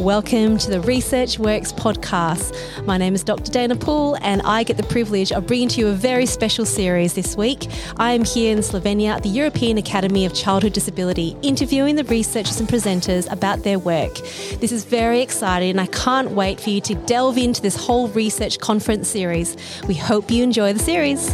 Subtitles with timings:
[0.00, 2.56] Welcome to the Research Works podcast.
[2.86, 3.52] My name is Dr.
[3.52, 7.12] Dana Poole, and I get the privilege of bringing to you a very special series
[7.12, 7.68] this week.
[7.98, 12.60] I am here in Slovenia at the European Academy of Childhood Disability, interviewing the researchers
[12.60, 14.14] and presenters about their work.
[14.58, 18.08] This is very exciting, and I can't wait for you to delve into this whole
[18.08, 19.54] research conference series.
[19.86, 21.30] We hope you enjoy the series.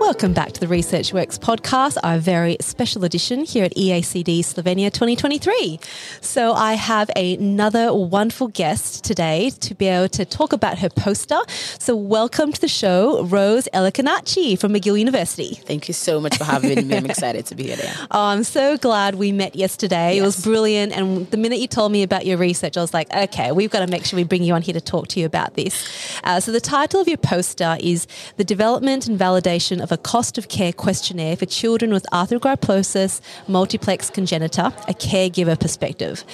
[0.00, 4.92] Welcome back to the Research Works podcast, our very special edition here at EACD Slovenia
[4.92, 5.80] 2023.
[6.20, 11.38] So, I have another wonderful guest today to be able to talk about her poster.
[11.78, 15.56] So, welcome to the show, Rose Elekanachi from McGill University.
[15.56, 16.96] Thank you so much for having me.
[16.96, 17.76] I'm excited to be here.
[18.10, 20.14] Oh, I'm so glad we met yesterday.
[20.14, 20.18] Yes.
[20.18, 20.92] It was brilliant.
[20.92, 23.80] And the minute you told me about your research, I was like, okay, we've got
[23.80, 25.86] to make sure we bring you on here to talk to you about this.
[26.24, 28.06] Uh, so, the title of your poster is
[28.36, 34.10] The Development and Validation of a cost of care questionnaire for children with arthrogryposis multiplex
[34.10, 36.24] congenita, a caregiver perspective.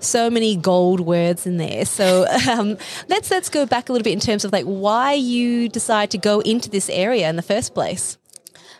[0.00, 1.84] So many gold words in there.
[1.84, 2.76] So um,
[3.08, 6.18] let's let's go back a little bit in terms of like why you decide to
[6.18, 8.18] go into this area in the first place.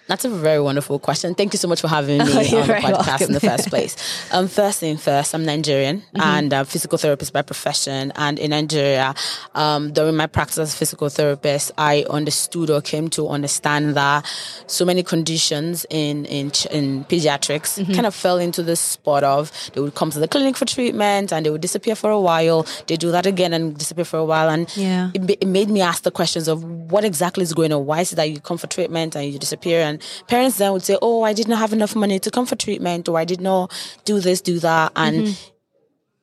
[0.07, 1.35] That's a very wonderful question.
[1.35, 3.27] Thank you so much for having me oh, on the podcast welcome.
[3.29, 3.97] in the first place.
[4.33, 6.21] Um, first thing first, I'm Nigerian mm-hmm.
[6.21, 8.13] and a physical therapist by profession.
[8.17, 9.15] And in Nigeria,
[9.55, 14.27] um, during my practice as a physical therapist, I understood or came to understand that
[14.67, 17.93] so many conditions in in, in pediatrics mm-hmm.
[17.93, 21.33] kind of fell into the spot of they would come to the clinic for treatment
[21.33, 22.67] and they would disappear for a while.
[22.89, 24.49] They do that again and disappear for a while.
[24.49, 25.11] And yeah.
[25.15, 27.87] it, it made me ask the questions of what exactly is going on.
[27.87, 29.81] Why is it that you come for treatment and you disappear?
[29.81, 29.94] And
[30.29, 33.09] parents then would say, "Oh, I did not have enough money to come for treatment,
[33.09, 33.73] or I did not
[34.05, 35.54] do this, do that," and mm-hmm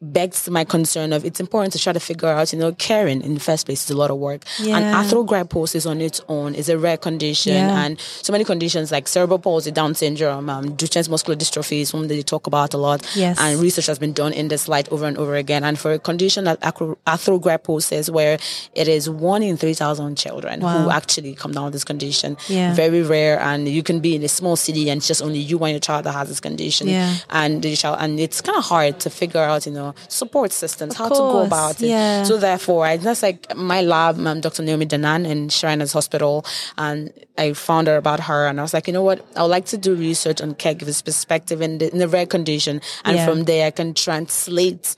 [0.02, 3.36] begs my concern of it's important to try to figure out, you know, caring in
[3.36, 4.44] the first place is a lot of work.
[4.60, 4.78] Yeah.
[4.78, 7.54] And arthrogryposis on its own is a rare condition.
[7.54, 7.84] Yeah.
[7.84, 12.08] And so many conditions like cerebral palsy, Down syndrome, um, Duchenne's muscular dystrophy is one
[12.08, 13.06] that they talk about a lot.
[13.16, 13.38] Yes.
[13.40, 15.64] And research has been done in this light over and over again.
[15.64, 18.40] And for a condition like arthrogryposis, where
[18.74, 20.84] it is one in 3,000 children wow.
[20.84, 22.74] who actually come down with this condition, yeah.
[22.74, 23.40] very rare.
[23.40, 25.80] And you can be in a small city and it's just only you and your
[25.80, 26.88] child that has this condition.
[26.88, 27.16] Yeah.
[27.30, 30.94] And the child, and it's kind of hard to figure out, you know, support systems,
[30.94, 31.88] of how course, to go about it.
[31.88, 32.24] Yeah.
[32.24, 34.64] So therefore, I that's like my lab, um, Dr.
[34.64, 36.46] Naomi Dahan in Shriners Hospital,
[36.78, 39.50] and I found out about her, and I was like, you know what, I would
[39.50, 43.26] like to do research on caregivers' perspective in the, in the rare condition, and yeah.
[43.26, 44.96] from there I can translate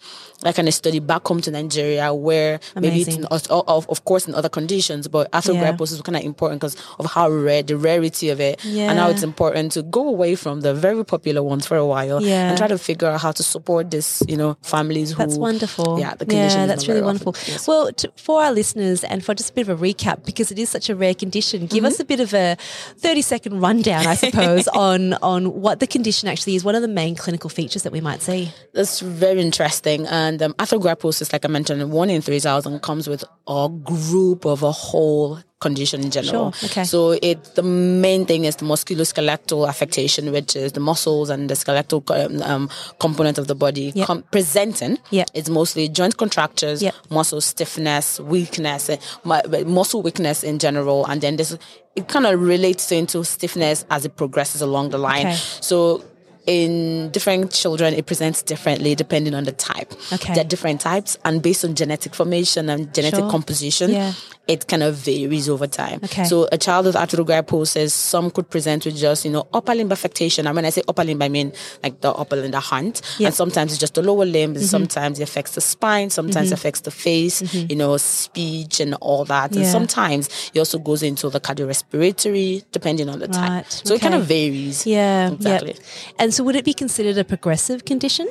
[0.51, 3.21] kind of study back home to Nigeria where Amazing.
[3.21, 5.95] maybe it's of, of course in other conditions, but arthrogryposis yeah.
[5.95, 8.89] is kind of important because of how rare, the rarity of it yeah.
[8.89, 12.21] and how it's important to go away from the very popular ones for a while
[12.21, 12.49] yeah.
[12.49, 15.17] and try to figure out how to support this, you know, families who.
[15.17, 15.99] That's wonderful.
[15.99, 17.35] Yeah, the condition Yeah, that's really wonderful.
[17.47, 17.67] Yes.
[17.67, 20.59] Well, to, for our listeners and for just a bit of a recap, because it
[20.59, 21.85] is such a rare condition, give mm-hmm.
[21.85, 22.57] us a bit of a
[22.97, 26.63] 30 second rundown, I suppose, on, on what the condition actually is.
[26.63, 28.51] What are the main clinical features that we might see?
[28.73, 30.07] That's very interesting.
[30.07, 34.71] And um, arthrogryposis, like I mentioned, one in 3,000 comes with a group of a
[34.71, 36.51] whole condition in general.
[36.51, 36.69] Sure.
[36.69, 36.83] Okay.
[36.83, 36.97] So
[37.29, 42.03] it the main thing is the musculoskeletal affectation, which is the muscles and the skeletal
[42.09, 42.69] um, um
[42.99, 44.07] component of the body yep.
[44.07, 44.97] com- presenting.
[45.09, 45.25] Yeah.
[45.33, 46.93] It's mostly joint contractures, yep.
[47.09, 51.57] muscle stiffness, weakness, uh, muscle weakness in general, and then this
[51.95, 55.27] it kind of relates into stiffness as it progresses along the line.
[55.27, 55.35] Okay.
[55.35, 56.03] So
[56.45, 59.93] in different children, it presents differently depending on the type.
[60.11, 60.33] Okay.
[60.33, 63.29] There are different types, and based on genetic formation and genetic sure.
[63.29, 64.13] composition, yeah
[64.47, 65.99] it kind of varies over time.
[66.03, 66.25] Okay.
[66.25, 70.47] So a child with arthrogryposis, some could present with just, you know, upper limb affectation.
[70.47, 73.01] And when I say upper limb, I mean like the upper limb, the hand.
[73.19, 73.27] Yep.
[73.27, 74.55] And sometimes it's just the lower limb.
[74.55, 74.63] Mm-hmm.
[74.63, 76.09] Sometimes it affects the spine.
[76.09, 76.53] Sometimes mm-hmm.
[76.53, 77.67] it affects the face, mm-hmm.
[77.69, 79.53] you know, speech and all that.
[79.53, 79.61] Yeah.
[79.61, 83.33] And sometimes it also goes into the cardiorespiratory, depending on the right.
[83.33, 83.71] type.
[83.71, 83.95] So okay.
[83.95, 84.85] it kind of varies.
[84.85, 85.31] Yeah.
[85.31, 85.73] Exactly.
[85.73, 85.83] Yep.
[86.19, 88.27] And so would it be considered a progressive condition?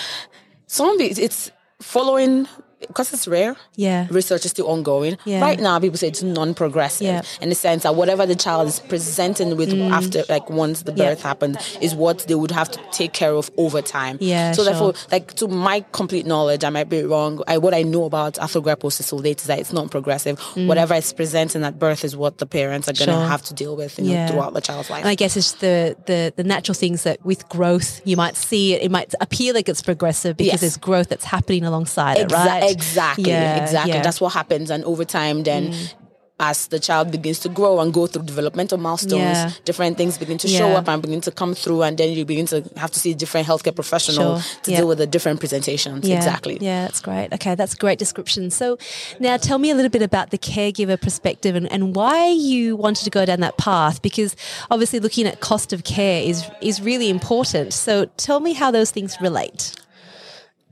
[0.68, 2.48] Some of it, it's following
[2.88, 3.56] because it's rare.
[3.76, 4.08] Yeah.
[4.10, 5.18] Research is still ongoing.
[5.26, 5.42] Yeah.
[5.42, 7.22] Right now, people say it's non-progressive yeah.
[7.42, 9.92] in the sense that whatever the child is presenting with mm.
[9.92, 11.28] after, like once the birth yeah.
[11.28, 14.18] happens, is what they would have to take care of over time.
[14.20, 14.52] Yeah.
[14.52, 14.72] So sure.
[14.72, 17.42] therefore, like to my complete knowledge, I might be wrong.
[17.48, 20.40] I, what I know about arthrogryposis late is that it's non-progressive.
[20.40, 20.68] Mm.
[20.68, 23.28] Whatever is presenting at birth is what the parents are going to sure.
[23.28, 25.02] have to deal with, you know, throughout the child's life.
[25.02, 28.74] And I guess it's the, the the natural things that with growth you might see
[28.74, 28.82] it.
[28.82, 30.62] It might appear like it's progressive because yes.
[30.62, 32.64] there's growth that's happening alongside Exa- it, right?
[32.74, 33.94] Exactly, yeah, exactly.
[33.94, 34.02] Yeah.
[34.02, 35.94] That's what happens, and over time, then mm
[36.40, 39.52] as the child begins to grow and go through developmental milestones, yeah.
[39.66, 42.46] different things begin to show up and begin to come through, and then you begin
[42.48, 44.62] to have to see a different healthcare professional sure.
[44.64, 46.10] to deal with the different presentations.
[46.10, 46.58] Exactly.
[46.60, 47.32] Yeah, that's great.
[47.34, 48.50] Okay, that's a great description.
[48.50, 48.78] So
[49.20, 53.04] now tell me a little bit about the caregiver perspective and, and why you wanted
[53.04, 54.36] to go down that path, because
[54.72, 57.74] obviously looking at cost of care is is really important.
[57.74, 59.76] So tell me how those things relate.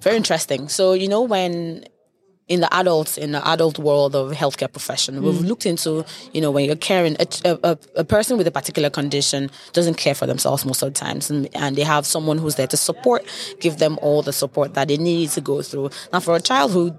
[0.02, 0.68] Very interesting.
[0.68, 1.86] So, you know, when
[2.48, 5.22] in the adults in the adult world of healthcare profession mm.
[5.22, 6.04] we've looked into
[6.34, 7.28] you know when you're caring a,
[7.64, 11.30] a, a, person with a particular condition doesn't care for themselves most of the times
[11.30, 13.24] and, and, they have someone who's there to support
[13.62, 16.72] give them all the support that they need to go through now for a child
[16.72, 16.94] who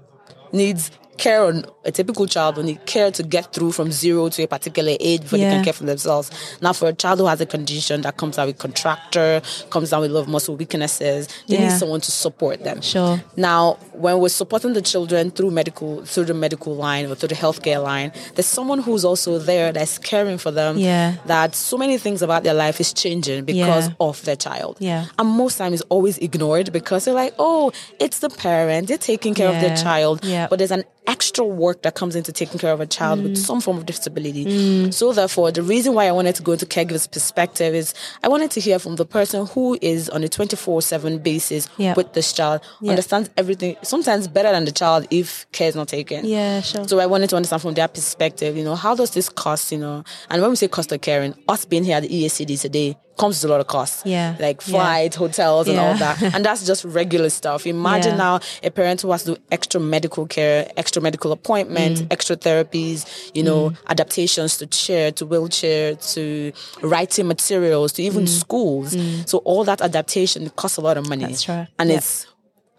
[0.53, 4.43] needs care on a typical child when they care to get through from zero to
[4.43, 5.49] a particular age before yeah.
[5.49, 6.31] they can care for themselves.
[6.61, 10.01] Now, for a child who has a condition that comes out with contracture, comes down
[10.01, 11.69] with a lot of muscle weaknesses, they yeah.
[11.69, 12.81] need someone to support them.
[12.81, 13.21] Sure.
[13.35, 17.35] Now, when we're supporting the children through medical, through the medical line or through the
[17.35, 20.77] healthcare line, there's someone who's also there that's caring for them.
[20.77, 21.15] Yeah.
[21.25, 23.95] That so many things about their life is changing because yeah.
[23.99, 24.77] of their child.
[24.79, 25.05] Yeah.
[25.19, 29.33] And most times it's always ignored because they're like, oh, it's the parent, they're taking
[29.33, 30.23] care of their child.
[30.23, 30.47] Yeah.
[30.47, 33.23] But there's an extra work that comes into taking care of a child mm.
[33.23, 34.45] with some form of disability.
[34.45, 34.93] Mm.
[34.93, 38.51] So therefore, the reason why I wanted to go into caregiver's perspective is I wanted
[38.51, 41.97] to hear from the person who is on a 24-7 basis yep.
[41.97, 42.91] with this child, yep.
[42.91, 46.25] understands everything, sometimes better than the child if care is not taken.
[46.25, 46.87] Yeah, sure.
[46.87, 49.77] So I wanted to understand from their perspective, you know, how does this cost, you
[49.77, 52.97] know, and when we say cost of caring, us being here at the EACD today,
[53.17, 54.03] comes with a lot of costs.
[54.05, 54.35] Yeah.
[54.39, 55.19] Like flights, yeah.
[55.19, 55.83] hotels, and yeah.
[55.83, 56.21] all that.
[56.33, 57.65] And that's just regular stuff.
[57.73, 58.17] Imagine yeah.
[58.17, 62.07] now a parent who has to do extra medical care, extra medical appointments, mm.
[62.11, 63.77] extra therapies, you know, mm.
[63.87, 66.51] adaptations to chair, to wheelchair, to
[66.81, 68.29] writing materials, to even mm.
[68.29, 68.95] schools.
[68.95, 69.27] Mm.
[69.27, 71.25] So all that adaptation costs a lot of money.
[71.25, 71.67] That's right.
[71.79, 72.27] And it's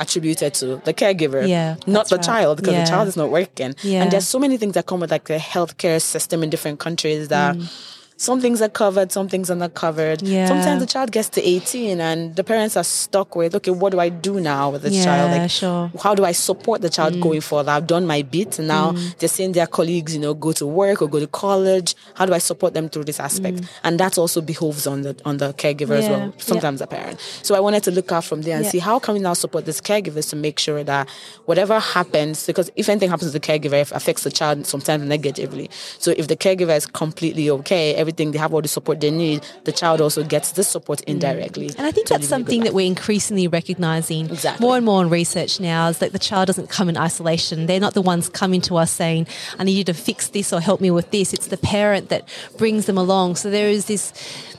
[0.00, 2.24] attributed to the caregiver, yeah, not the right.
[2.24, 3.74] child because the child is not working.
[3.82, 4.02] Yeah.
[4.02, 7.28] And there's so many things that come with like the healthcare system in different countries
[7.28, 10.22] that mm some things are covered, some things are not covered.
[10.22, 10.46] Yeah.
[10.46, 13.98] Sometimes the child gets to 18 and the parents are stuck with, okay, what do
[13.98, 15.30] I do now with this yeah, child?
[15.32, 15.90] Like, sure.
[16.00, 17.22] how do I support the child mm.
[17.22, 17.68] going forward?
[17.68, 19.18] I've done my bit and now mm.
[19.18, 21.96] they're seeing their colleagues, you know, go to work or go to college.
[22.14, 23.58] How do I support them through this aspect?
[23.58, 23.68] Mm.
[23.82, 26.04] And that also behoves on the on the caregiver yeah.
[26.04, 27.18] as well, sometimes a parent.
[27.42, 29.66] So I wanted to look out from there and see how can we now support
[29.66, 31.08] these caregivers to make sure that
[31.46, 35.68] whatever happens, because if anything happens to the caregiver, it affects the child sometimes negatively.
[35.98, 39.38] So if the caregiver is completely okay, everything they have all the support they need,
[39.64, 41.12] the child also gets the support mm.
[41.12, 41.68] indirectly.
[41.78, 44.64] And I think that's something that we're increasingly recognizing exactly.
[44.64, 47.66] more and more in research now is that the child doesn't come in isolation.
[47.66, 49.26] They're not the ones coming to us saying,
[49.58, 51.32] I need you to fix this or help me with this.
[51.32, 52.28] It's the parent that
[52.58, 53.36] brings them along.
[53.36, 54.12] So there is this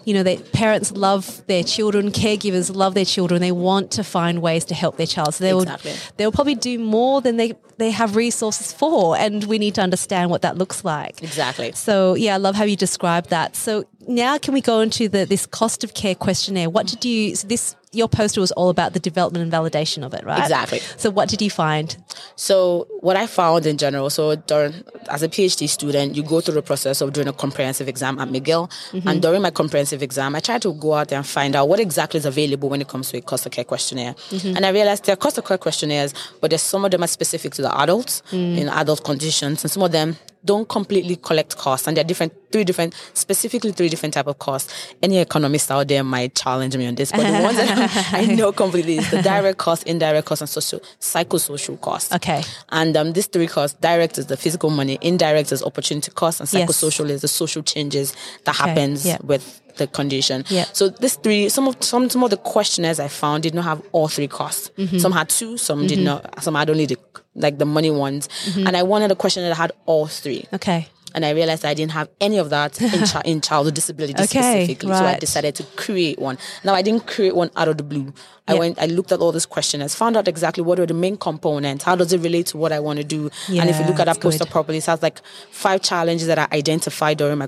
[0.06, 3.42] you know, that parents love their children, caregivers love their children.
[3.42, 5.34] They want to find ways to help their child.
[5.34, 5.92] So they exactly.
[5.92, 9.82] will they'll probably do more than they they have resources for, and we need to
[9.82, 11.22] understand what that looks like.
[11.22, 11.74] Exactly.
[11.74, 13.56] So yeah, I love how you described that.
[13.56, 16.70] So now can we go into the this cost of care questionnaire?
[16.70, 20.14] What did you so this your poster was all about the development and validation of
[20.14, 20.40] it, right?
[20.40, 20.80] Exactly.
[20.98, 21.96] So what did you find?
[22.36, 24.74] So what I found in general, so during,
[25.10, 28.28] as a PhD student, you go through the process of doing a comprehensive exam at
[28.30, 28.70] McGill.
[28.92, 29.08] Mm-hmm.
[29.08, 31.80] And during my comprehensive exam, I tried to go out there and find out what
[31.80, 34.14] exactly is available when it comes to a cost of care questionnaire.
[34.14, 34.58] Mm-hmm.
[34.58, 37.08] And I realized there are cost of care questionnaires, but there's some of them are
[37.08, 38.58] specific to the adults mm.
[38.58, 42.34] in adult conditions, and some of them don't completely collect costs and there are different
[42.52, 46.86] three different specifically three different type of costs any economist out there might challenge me
[46.86, 50.42] on this but the ones that i know completely is the direct cost indirect cost
[50.42, 54.98] and social psychosocial cost okay and um, these three costs direct is the physical money
[55.02, 57.16] indirect is opportunity cost and psychosocial yes.
[57.16, 58.16] is the social changes
[58.46, 58.70] that okay.
[58.70, 59.18] happens yeah.
[59.24, 60.44] with the condition.
[60.50, 60.66] Yeah.
[60.74, 63.82] So this three, some of some some of the questionnaires I found did not have
[63.92, 64.72] all three costs.
[64.78, 64.98] Mm-hmm.
[64.98, 65.88] Some had two, some mm-hmm.
[65.88, 66.44] did not.
[66.44, 66.98] Some had only the
[67.36, 68.28] like the money ones.
[68.28, 68.68] Mm-hmm.
[68.68, 70.46] And I wanted a question that had all three.
[70.54, 70.88] Okay.
[71.16, 74.26] And I realized I didn't have any of that in, chi- in childhood disability okay,
[74.26, 74.92] specifically.
[74.92, 75.00] Right.
[75.00, 76.38] So I decided to create one.
[76.64, 78.14] Now I didn't create one out of the blue.
[78.48, 78.60] I yep.
[78.60, 81.84] went, I looked at all these questionnaires, found out exactly what are the main components,
[81.84, 83.32] how does it relate to what I want to do.
[83.48, 84.52] Yeah, and if you look at that poster good.
[84.52, 85.20] properly, it has like
[85.50, 87.48] five challenges that I identified during my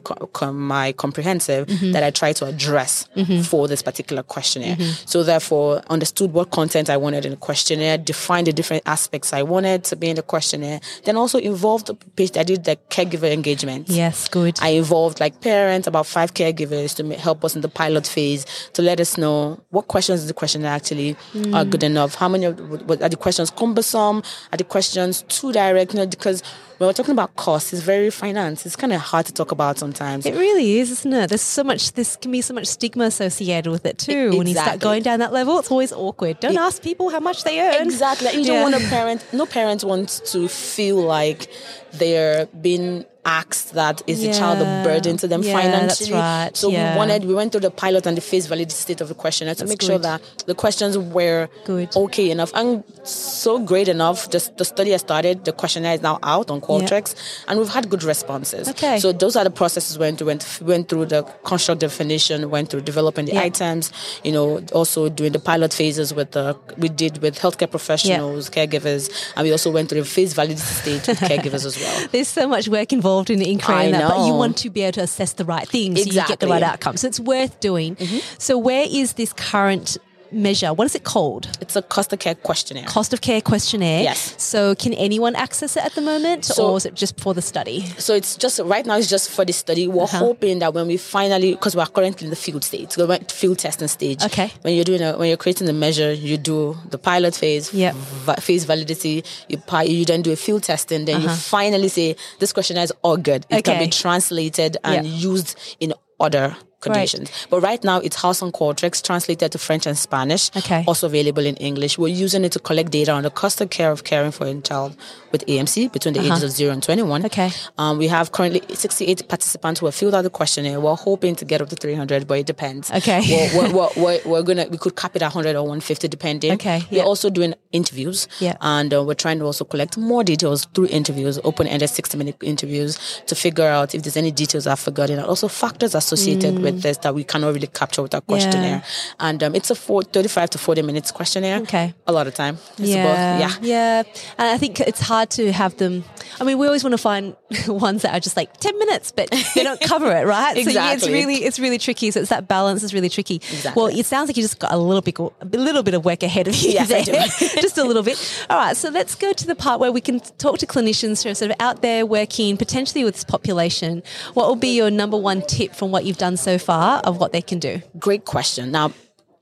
[0.51, 1.91] my comprehensive mm-hmm.
[1.91, 3.41] that I try to address mm-hmm.
[3.41, 4.75] for this particular questionnaire.
[4.75, 5.05] Mm-hmm.
[5.05, 9.43] So therefore, understood what content I wanted in the questionnaire, defined the different aspects I
[9.43, 12.37] wanted to be in the questionnaire, then also involved the page.
[12.37, 13.56] I did the caregiver engagement.
[13.89, 14.57] Yes, good.
[14.61, 18.81] I involved like parents, about five caregivers to help us in the pilot phase to
[18.81, 21.55] let us know what questions is the questionnaire actually actually mm.
[21.55, 22.15] are good enough?
[22.15, 22.59] How many of,
[22.89, 24.23] are the questions cumbersome?
[24.51, 25.93] Are the questions too direct?
[25.93, 26.43] You know, because
[26.77, 28.65] when we're talking about costs, it's very finance.
[28.65, 30.25] It's kind of hard to talk about sometimes.
[30.25, 31.29] It really is, isn't it?
[31.29, 31.93] There's so much.
[31.93, 34.11] This can be so much stigma associated with it too.
[34.11, 34.37] Exactly.
[34.37, 36.39] When you start going down that level, it's always awkward.
[36.39, 37.87] Don't it, ask people how much they earn.
[37.87, 38.31] Exactly.
[38.33, 39.25] You don't want a parent.
[39.33, 41.47] No parent wants to feel like
[41.93, 44.31] they're being asked that is yeah.
[44.31, 46.13] the child a burden to them yeah, financially.
[46.13, 46.55] Right.
[46.55, 46.93] So yeah.
[46.93, 49.55] we wanted we went through the pilot and the face validity state of the questionnaire
[49.55, 49.85] to make good.
[49.85, 51.95] sure that the questions were good.
[51.95, 54.29] okay enough and so great enough.
[54.29, 55.43] Just the study has started.
[55.43, 57.51] The questionnaire is now out on Qualtrics, yeah.
[57.51, 58.67] and we've had good responses.
[58.69, 58.99] Okay.
[58.99, 62.81] So those are the processes we went went went through the construct definition, went through
[62.81, 63.41] developing the yeah.
[63.41, 63.91] items,
[64.23, 68.65] you know, also doing the pilot phases with the we did with healthcare professionals, yeah.
[68.65, 72.07] caregivers, and we also went through the face validity stage with caregivers as well.
[72.11, 74.93] There's so much work involved in, in creating that, but you want to be able
[74.93, 76.11] to assess the right things exactly.
[76.11, 76.97] so you get the right outcome.
[76.97, 77.95] So it's worth doing.
[77.95, 78.17] Mm-hmm.
[78.37, 79.97] So where is this current
[80.31, 80.73] measure?
[80.73, 81.49] What is it called?
[81.61, 82.85] It's a cost of care questionnaire.
[82.85, 84.03] Cost of care questionnaire.
[84.03, 84.35] Yes.
[84.41, 87.41] So can anyone access it at the moment, so, or is it just for the
[87.41, 87.81] study?
[87.97, 88.97] So it's just right now.
[88.97, 89.87] It's just for the study.
[89.87, 90.17] We're uh-huh.
[90.17, 93.87] hoping that when we finally, because we're currently in the field stage, we're field testing
[93.87, 94.23] stage.
[94.23, 94.51] Okay.
[94.61, 97.95] When you're doing a, when you're creating the measure, you do the pilot phase, yep.
[97.95, 99.23] va- face validity.
[99.47, 101.05] You you then do a field testing.
[101.05, 101.29] Then uh-huh.
[101.29, 103.45] you finally say this questionnaire is all good.
[103.49, 103.61] It okay.
[103.61, 105.21] can be translated and yep.
[105.21, 107.29] used in other conditions.
[107.29, 107.47] Right.
[107.49, 110.55] But right now, it's House on Qualtrics, translated to French and Spanish.
[110.55, 110.83] Okay.
[110.87, 111.97] Also available in English.
[111.97, 114.61] We're using it to collect data on the cost of care of caring for a
[114.61, 114.95] child
[115.31, 116.35] with AMC between the uh-huh.
[116.35, 117.25] ages of 0 and 21.
[117.25, 117.51] Okay.
[117.77, 120.79] Um, we have currently 68 participants who have filled out the questionnaire.
[120.79, 122.91] We're hoping to get up to 300, but it depends.
[122.91, 123.21] Okay.
[123.55, 126.53] We're, we're, we're, we're gonna, we could cap it at 100 or 150 depending.
[126.53, 126.81] Okay.
[126.91, 128.27] We're also doing interviews.
[128.39, 128.57] Yeah.
[128.61, 133.35] And uh, we're trying to also collect more details through interviews, open-ended 60-minute interviews to
[133.35, 136.63] figure out if there's any details I've forgotten and also factors associated mm.
[136.63, 138.83] with this that we cannot really capture with a questionnaire.
[138.83, 139.17] Yeah.
[139.19, 141.59] And um, it's a four, 35 to 40 minutes questionnaire.
[141.61, 141.93] Okay.
[142.05, 142.57] A lot of time.
[142.77, 143.39] yeah.
[143.39, 143.51] yeah.
[143.61, 144.03] Yeah.
[144.37, 146.03] And I think it's hard to have them.
[146.39, 147.35] I mean, we always want to find
[147.67, 150.57] ones that are just like 10 minutes, but they don't cover it, right?
[150.57, 150.73] exactly.
[150.73, 152.11] So yeah, it's really, it's really tricky.
[152.11, 153.35] So it's that balance is really tricky.
[153.35, 153.81] Exactly.
[153.81, 156.23] Well, it sounds like you just got a little bit, a little bit of work
[156.23, 157.03] ahead of you yes, there.
[157.61, 158.45] just a little bit.
[158.49, 158.75] All right.
[158.75, 161.51] So let's go to the part where we can talk to clinicians who are sort
[161.51, 164.03] of out there working potentially with this population.
[164.33, 167.31] What will be your number one tip from what you've done so far of what
[167.31, 167.81] they can do?
[167.99, 168.71] Great question.
[168.71, 168.91] Now,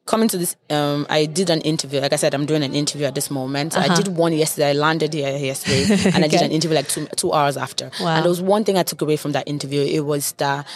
[0.05, 1.99] coming to this, um, I did an interview.
[1.99, 3.75] Like I said, I'm doing an interview at this moment.
[3.75, 3.91] Uh-huh.
[3.91, 4.69] I did one yesterday.
[4.69, 7.91] I landed here yesterday, and I did an interview like two two hours after.
[7.99, 8.15] Wow.
[8.15, 9.81] And there was one thing I took away from that interview.
[9.81, 10.67] It was that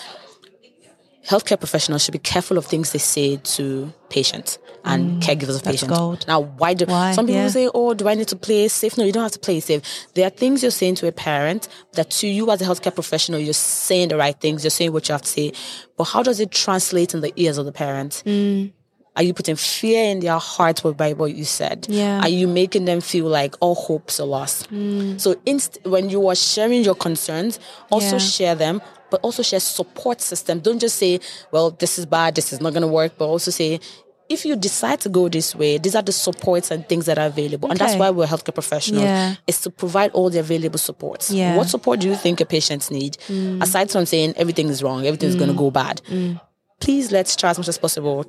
[1.27, 5.63] healthcare professionals should be careful of things they say to patients and mm, caregivers of
[5.63, 5.91] patients.
[5.91, 6.25] Gold.
[6.27, 7.11] Now, why do why?
[7.11, 7.49] some people yeah.
[7.49, 9.81] say, "Oh, do I need to play safe?" No, you don't have to play safe.
[10.13, 13.39] There are things you're saying to a parent that to you as a healthcare professional,
[13.39, 14.63] you're saying the right things.
[14.63, 15.51] You're saying what you have to say,
[15.97, 18.23] but how does it translate in the ears of the parent?
[18.25, 18.71] Mm.
[19.19, 21.87] Are you putting fear in their hearts by what you said?
[21.89, 22.21] Yeah.
[22.21, 24.71] Are you making them feel like all hopes are lost?
[24.71, 25.19] Mm.
[25.19, 27.59] So inst- when you are sharing your concerns,
[27.91, 28.19] also yeah.
[28.19, 30.61] share them, but also share support system.
[30.61, 31.19] Don't just say,
[31.51, 33.81] well, this is bad, this is not going to work, but also say,
[34.29, 37.25] if you decide to go this way, these are the supports and things that are
[37.25, 37.65] available.
[37.65, 37.71] Okay.
[37.71, 39.35] And that's why we're healthcare professionals, yeah.
[39.47, 41.29] is to provide all the available supports.
[41.29, 41.57] Yeah.
[41.57, 43.17] What support do you think a patient needs?
[43.27, 43.61] Mm.
[43.61, 45.39] Aside from saying everything is wrong, everything's mm.
[45.39, 46.01] going to go bad.
[46.07, 46.39] Mm.
[46.79, 48.23] Please let's try as much as possible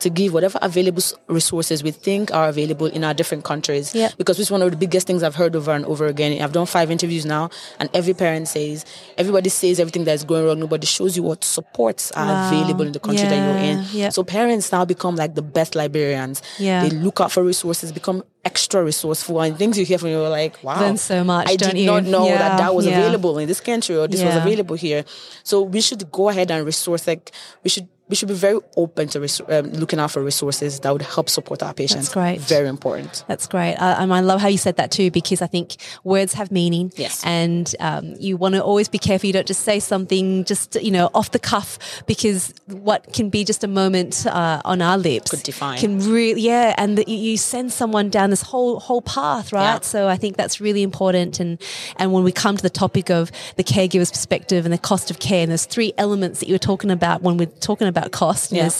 [0.00, 3.94] to give whatever available resources we think are available in our different countries.
[3.94, 4.10] Yeah.
[4.16, 6.40] Because it's one of the biggest things I've heard over and over again.
[6.42, 8.84] I've done five interviews now, and every parent says,
[9.16, 10.58] everybody says everything that's going wrong.
[10.58, 12.48] Nobody shows you what supports are wow.
[12.48, 13.30] available in the country yeah.
[13.30, 13.84] that you're in.
[13.92, 14.08] Yeah.
[14.10, 16.42] So parents now become like the best librarians.
[16.58, 16.82] Yeah.
[16.82, 20.30] They look out for resources, become extra resourceful, and things you hear from you are
[20.30, 21.48] like, wow, learn so much.
[21.48, 21.86] I did you?
[21.86, 22.38] not know yeah.
[22.38, 22.98] that that was yeah.
[22.98, 25.04] available in this country or this was available here.
[25.42, 27.32] So we should go ahead and resource like
[27.64, 30.92] we should we should be very open to res- um, looking out for resources that
[30.92, 32.06] would help support our patients.
[32.06, 32.40] That's great.
[32.40, 33.24] Very important.
[33.26, 33.74] That's great.
[33.74, 36.92] And I love how you said that too, because I think words have meaning.
[36.96, 37.24] Yes.
[37.24, 39.26] And um, you want to always be careful.
[39.26, 43.44] You don't just say something just, you know, off the cuff, because what can be
[43.44, 45.78] just a moment uh, on our lips Could define.
[45.78, 46.74] can really, yeah.
[46.78, 49.74] And the, you send someone down this whole whole path, right?
[49.74, 49.80] Yeah.
[49.80, 51.40] So I think that's really important.
[51.40, 51.60] And
[51.96, 55.18] and when we come to the topic of the caregiver's perspective and the cost of
[55.18, 58.52] care, and there's three elements that you were talking about when we're talking about cost.
[58.52, 58.70] Yeah.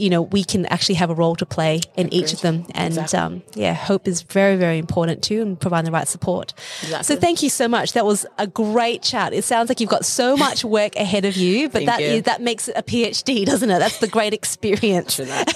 [0.00, 2.64] You know, we can actually have a role to play in each of them.
[2.74, 3.18] And Exactly.
[3.18, 6.54] um, yeah, hope is very, very important too and providing the right support.
[6.82, 7.04] Exactly.
[7.14, 7.92] So thank you so much.
[7.92, 9.32] That was a great chat.
[9.32, 12.06] It sounds like you've got so much work ahead of you, but Thank that you.
[12.08, 13.78] is, that makes it a PhD, doesn't it?
[13.78, 15.18] That's the great experience.
[15.18, 15.50] That.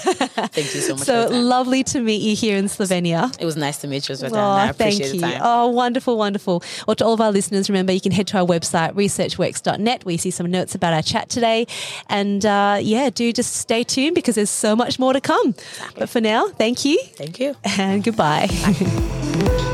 [0.53, 1.05] Thank you so much.
[1.05, 1.49] So for your time.
[1.49, 3.35] lovely to meet you here in Slovenia.
[3.39, 4.69] It was nice to meet you as well.
[4.69, 5.21] Oh, thank you.
[5.41, 6.63] Oh, wonderful, wonderful.
[6.87, 10.11] Well, to all of our listeners, remember you can head to our website, researchworks.net, where
[10.11, 11.67] you see some notes about our chat today.
[12.09, 15.55] And uh, yeah, do just stay tuned because there's so much more to come.
[15.97, 17.55] But for now, thank you Thank you.
[17.77, 18.47] and goodbye.